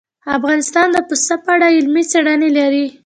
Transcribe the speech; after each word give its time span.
افغانستان 0.37 0.87
د 0.91 0.97
پسه 1.07 1.35
په 1.43 1.49
اړه 1.55 1.67
علمي 1.75 2.03
څېړنې 2.11 2.49
لري. 2.57 2.85